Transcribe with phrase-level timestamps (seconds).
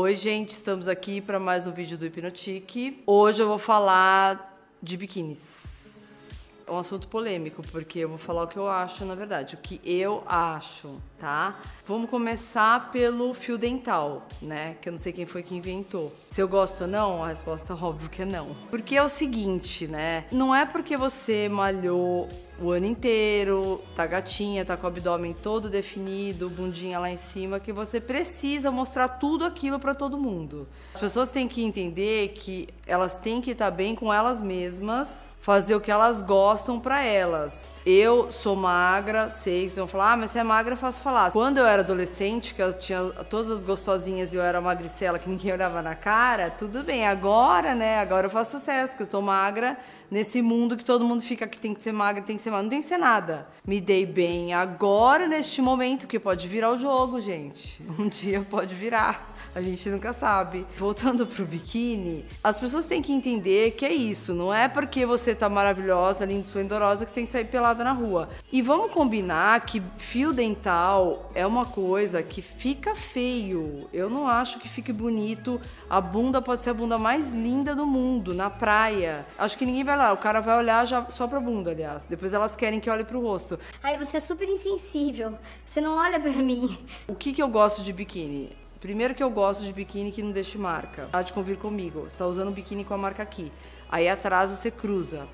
[0.00, 3.02] Oi, gente, estamos aqui para mais um vídeo do Hipnotique.
[3.04, 6.52] Hoje eu vou falar de biquínis.
[6.64, 9.58] É um assunto polêmico, porque eu vou falar o que eu acho, na verdade, o
[9.58, 11.58] que eu acho, tá?
[11.84, 14.76] Vamos começar pelo fio dental, né?
[14.80, 16.14] Que eu não sei quem foi que inventou.
[16.30, 18.54] Se eu gosto ou não, a resposta óbvio que é não.
[18.70, 20.26] Porque é o seguinte, né?
[20.30, 22.28] Não é porque você malhou
[22.60, 27.60] o ano inteiro, tá gatinha, tá com o abdômen todo definido, bundinha lá em cima,
[27.60, 30.66] que você precisa mostrar tudo aquilo para todo mundo.
[30.94, 35.76] As pessoas têm que entender que elas têm que estar bem com elas mesmas, fazer
[35.76, 37.70] o que elas gostam para elas.
[37.86, 41.30] Eu sou magra, sei, vocês vão falar, ah, mas você é magra, é fácil falar.
[41.30, 45.28] Quando eu era adolescente, que eu tinha todas as gostosinhas e eu era magricela, que
[45.28, 47.06] ninguém olhava na cara, tudo bem.
[47.06, 49.76] Agora, né, agora eu faço sucesso, que eu estou magra,
[50.10, 52.62] nesse mundo que todo mundo fica que tem que ser magra, tem que ser magra.
[52.62, 53.46] Não tem que ser nada.
[53.66, 57.82] Me dei bem agora, neste momento, que pode virar o jogo, gente.
[57.98, 59.37] Um dia pode virar.
[59.58, 60.64] A gente nunca sabe.
[60.76, 64.32] Voltando pro biquíni, as pessoas têm que entender que é isso.
[64.32, 67.90] Não é porque você tá maravilhosa, linda, esplendorosa que você tem que sair pelada na
[67.90, 68.28] rua.
[68.52, 73.88] E vamos combinar que fio dental é uma coisa que fica feio.
[73.92, 75.60] Eu não acho que fique bonito.
[75.90, 79.26] A bunda pode ser a bunda mais linda do mundo, na praia.
[79.36, 80.12] Acho que ninguém vai lá.
[80.12, 82.06] O cara vai olhar já só pra bunda, aliás.
[82.06, 83.58] Depois elas querem que olhe pro rosto.
[83.82, 85.36] Ai, você é super insensível.
[85.66, 86.78] Você não olha pra mim.
[87.08, 88.56] O que, que eu gosto de biquíni?
[88.80, 91.08] Primeiro que eu gosto de biquíni que não deixe marca.
[91.12, 92.02] Há de convir comigo.
[92.08, 93.50] Você tá usando um biquíni com a marca aqui.
[93.90, 95.26] Aí atrás você cruza.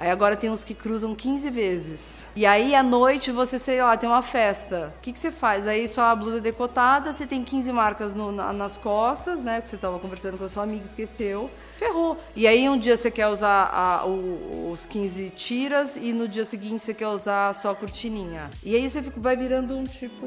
[0.00, 2.24] Aí agora tem uns que cruzam 15 vezes.
[2.34, 4.94] E aí à noite você, sei lá, tem uma festa.
[4.96, 5.66] O que, que você faz?
[5.66, 9.60] Aí sua blusa é decotada, você tem 15 marcas no, na, nas costas, né?
[9.60, 11.50] Que você tava conversando com a sua amiga, esqueceu.
[11.78, 12.18] Ferrou.
[12.34, 16.46] E aí um dia você quer usar a, o, os 15 tiras e no dia
[16.46, 18.50] seguinte você quer usar só a cortininha.
[18.64, 20.26] E aí você vai virando um tipo.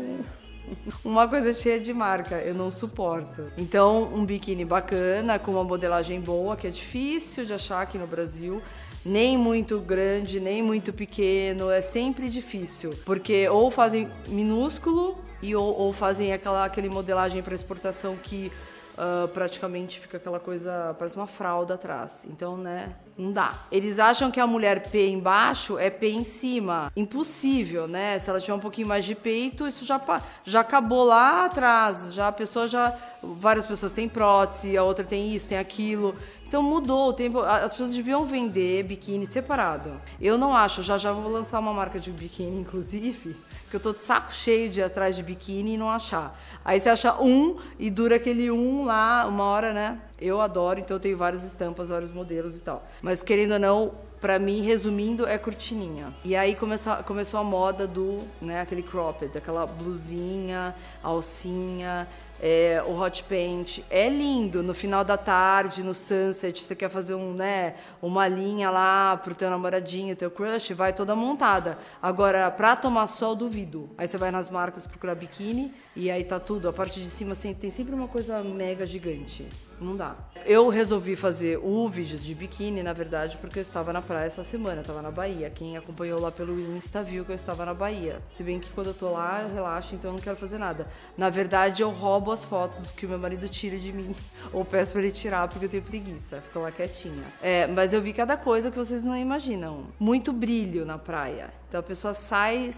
[1.04, 3.44] uma coisa cheia de marca, eu não suporto.
[3.58, 8.08] Então, um biquíni bacana, com uma modelagem boa, que é difícil de achar aqui no
[8.08, 8.62] Brasil.
[9.06, 12.94] Nem muito grande, nem muito pequeno, é sempre difícil.
[13.06, 18.50] Porque ou fazem minúsculo e ou, ou fazem aquela aquele modelagem para exportação que
[18.94, 22.26] uh, praticamente fica aquela coisa, parece uma fralda atrás.
[22.30, 23.54] Então, né, não dá.
[23.72, 26.92] Eles acham que a mulher P embaixo é P em cima.
[26.96, 28.18] Impossível, né?
[28.20, 30.02] Se ela tiver um pouquinho mais de peito, isso já,
[30.44, 32.14] já acabou lá atrás.
[32.14, 32.94] Já a pessoa já.
[33.24, 36.16] Várias pessoas têm prótese, a outra tem isso, tem aquilo.
[36.46, 37.40] Então mudou o tempo.
[37.40, 40.00] As pessoas deviam vender biquíni separado.
[40.22, 43.36] Eu não acho, já já vou lançar uma marca de biquíni, inclusive,
[43.72, 46.40] que eu tô de saco cheio de ir atrás de biquíni e não achar.
[46.64, 50.00] Aí você acha um e dura aquele um lá, uma hora, né?
[50.20, 52.84] Eu adoro, então eu tenho várias estampas, vários modelos e tal.
[53.02, 53.92] Mas querendo ou não,
[54.22, 56.14] para mim, resumindo, é cortininha.
[56.24, 62.08] E aí começou, começou a moda do, né, aquele cropped, aquela blusinha, alcinha,
[62.42, 67.16] é, o hot paint é lindo no final da tarde, no sunset, você quer fazer
[67.16, 71.78] um, né, uma linha lá pro teu namoradinho, teu crush, vai toda montada.
[72.02, 73.90] Agora, pra tomar sol, duvido.
[73.98, 76.68] Aí você vai nas marcas procurar biquíni e aí tá tudo.
[76.68, 79.48] A parte de cima assim, tem sempre uma coisa mega gigante.
[79.80, 80.16] Não dá.
[80.46, 84.44] Eu resolvi fazer o vídeo de biquíni, na verdade, porque eu estava na praia essa
[84.44, 85.50] semana, estava na Bahia.
[85.50, 88.22] Quem acompanhou lá pelo Insta viu que eu estava na Bahia.
[88.28, 90.88] Se bem que quando eu tô lá, eu relaxo, então eu não quero fazer nada.
[91.18, 94.16] Na verdade, eu roubo as fotos do que o meu marido tira de mim,
[94.54, 97.24] ou peço para ele tirar porque eu tenho preguiça, fica lá quietinha.
[97.42, 99.88] É, mas eu vi cada coisa que vocês não imaginam.
[100.00, 101.54] Muito brilho na praia.
[101.68, 102.72] Então a pessoa sai,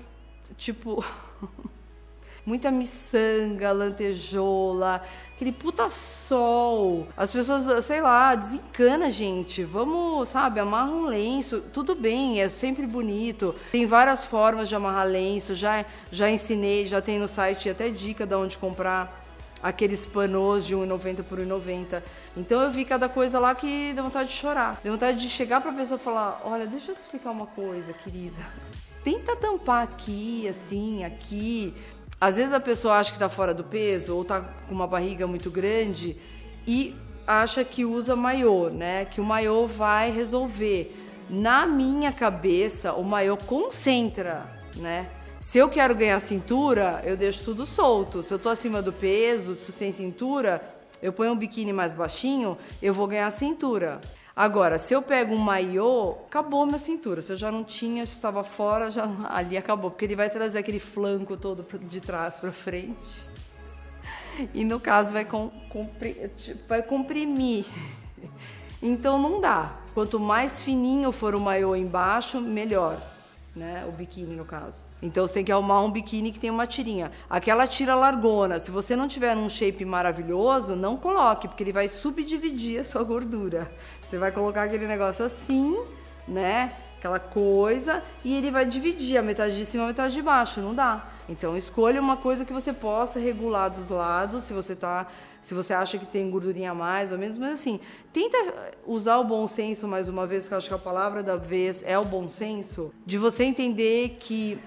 [0.58, 1.04] tipo.
[2.46, 5.02] muita miçanga, lantejola,
[5.36, 7.08] aquele puta sol.
[7.18, 9.64] As pessoas, sei lá, desencana, gente.
[9.64, 11.62] Vamos, sabe, amarra um lenço.
[11.74, 13.56] Tudo bem, é sempre bonito.
[13.72, 15.56] Tem várias formas de amarrar lenço.
[15.56, 19.24] Já, já ensinei, já tem no site até dica de onde comprar
[19.62, 22.04] aqueles panos de 1,90 por 1,90.
[22.38, 24.80] Então eu vi cada coisa lá que deu vontade de chorar.
[24.84, 27.92] Deu vontade de chegar pra pessoa e falar: Olha, deixa eu te explicar uma coisa,
[27.92, 28.42] querida.
[29.04, 31.74] Tenta tampar aqui, assim, aqui.
[32.20, 35.28] Às vezes a pessoa acha que está fora do peso ou está com uma barriga
[35.28, 36.16] muito grande
[36.66, 36.96] e
[37.28, 39.06] acha que usa maiô, né?
[39.06, 40.96] Que o maiô vai resolver.
[41.30, 44.46] Na minha cabeça, o maiô concentra,
[44.76, 45.08] né?
[45.40, 48.24] Se eu quero ganhar cintura, eu deixo tudo solto.
[48.24, 50.62] Se eu tô acima do peso, se sem cintura,
[51.02, 54.00] eu ponho um biquíni mais baixinho, eu vou ganhar cintura.
[54.36, 57.22] Agora, se eu pego um maiô, acabou minha cintura.
[57.22, 60.80] Se eu já não tinha, estava fora, já ali acabou, porque ele vai trazer aquele
[60.80, 63.30] flanco todo de trás para frente.
[64.54, 66.30] E no caso vai, com, compri,
[66.68, 67.66] vai comprimir.
[68.82, 69.80] Então não dá.
[69.94, 73.02] Quanto mais fininho for o maiô embaixo, melhor.
[73.56, 73.86] Né?
[73.88, 74.84] O biquíni, no caso.
[75.02, 77.12] Então você tem que arrumar um biquíni que tem uma tirinha.
[77.30, 81.88] Aquela tira largona, se você não tiver um shape maravilhoso, não coloque, porque ele vai
[81.88, 83.72] subdividir a sua gordura.
[84.02, 85.82] Você vai colocar aquele negócio assim,
[86.28, 86.72] né?
[86.98, 90.60] Aquela coisa, e ele vai dividir a metade de cima a metade de baixo.
[90.60, 91.06] Não dá.
[91.30, 95.08] Então escolha uma coisa que você possa regular dos lados, se você tá
[95.46, 97.80] se você acha que tem gordurinha a mais ou menos, mas assim,
[98.12, 98.36] tenta
[98.84, 101.84] usar o bom senso mais uma vez, que eu acho que a palavra da vez
[101.86, 104.60] é o bom senso, de você entender que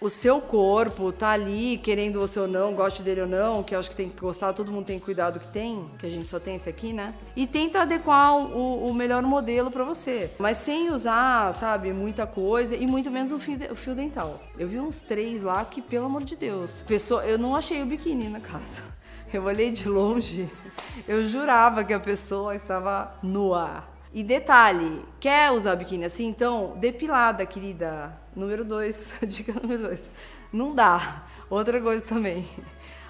[0.00, 3.80] o seu corpo tá ali, querendo você ou não, goste dele ou não, que eu
[3.80, 6.08] acho que tem que gostar, todo mundo tem que cuidar do que tem, que a
[6.08, 7.12] gente só tem esse aqui, né?
[7.34, 12.76] E tenta adequar o, o melhor modelo para você, mas sem usar, sabe, muita coisa
[12.76, 14.40] e muito menos o fio, o fio dental.
[14.56, 17.86] Eu vi uns três lá que, pelo amor de Deus, pessoa, eu não achei o
[17.86, 18.99] biquíni na casa.
[19.32, 20.50] Eu olhei de longe,
[21.06, 23.84] eu jurava que a pessoa estava nua.
[24.12, 26.26] E detalhe, quer usar biquíni assim?
[26.26, 28.12] Então, depilada, querida.
[28.34, 30.02] Número dois, dica número dois.
[30.52, 31.22] Não dá.
[31.48, 32.48] Outra coisa também.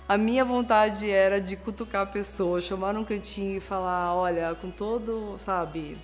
[0.07, 4.71] A minha vontade era de cutucar a pessoa, chamar num cantinho e falar: olha, com
[4.71, 5.97] todo, sabe,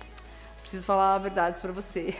[0.61, 2.15] preciso falar verdades para você.